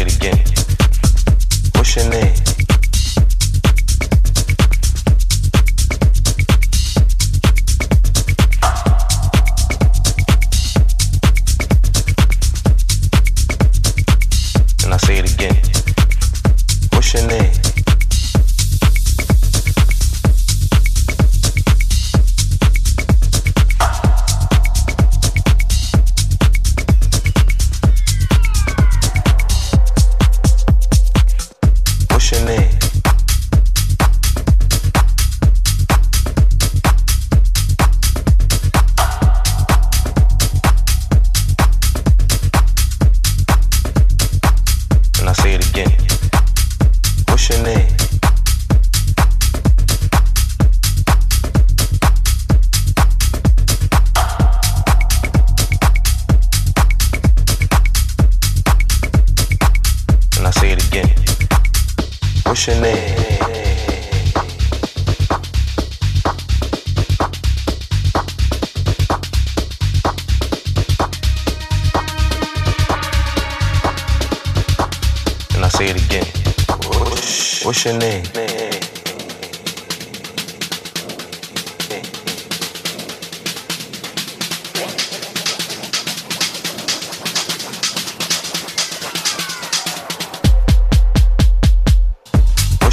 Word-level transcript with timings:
it 0.00 0.16
again. 0.16 0.38
What's 1.74 1.96
your 1.96 2.08
name? 2.10 2.47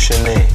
What's 0.07 0.54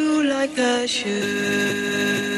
parachute. 0.55 2.30